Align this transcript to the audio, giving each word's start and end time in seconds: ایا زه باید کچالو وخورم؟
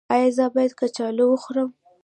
ایا 0.13 0.29
زه 0.37 0.45
باید 0.53 0.73
کچالو 0.79 1.25
وخورم؟ 1.29 1.69